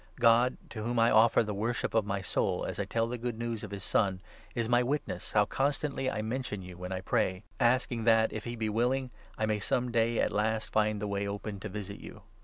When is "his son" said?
3.69-4.19